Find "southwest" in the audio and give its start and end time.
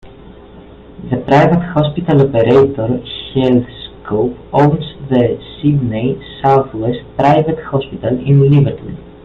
6.41-7.01